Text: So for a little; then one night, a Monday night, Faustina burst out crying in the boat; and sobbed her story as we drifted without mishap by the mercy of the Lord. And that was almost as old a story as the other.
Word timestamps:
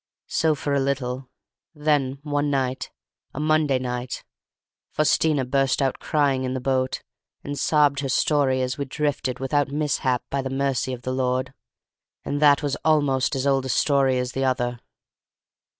So 0.25 0.55
for 0.55 0.73
a 0.73 0.79
little; 0.79 1.29
then 1.75 2.17
one 2.23 2.49
night, 2.49 2.89
a 3.35 3.39
Monday 3.39 3.77
night, 3.77 4.23
Faustina 4.89 5.45
burst 5.45 5.79
out 5.79 5.99
crying 5.99 6.43
in 6.43 6.55
the 6.55 6.59
boat; 6.59 7.03
and 7.43 7.55
sobbed 7.55 7.99
her 7.99 8.09
story 8.09 8.63
as 8.63 8.79
we 8.79 8.85
drifted 8.85 9.37
without 9.37 9.67
mishap 9.67 10.23
by 10.31 10.41
the 10.41 10.49
mercy 10.49 10.91
of 10.91 11.03
the 11.03 11.13
Lord. 11.13 11.53
And 12.25 12.41
that 12.41 12.63
was 12.63 12.75
almost 12.83 13.35
as 13.35 13.45
old 13.45 13.65
a 13.65 13.69
story 13.69 14.17
as 14.17 14.31
the 14.31 14.43
other. 14.43 14.79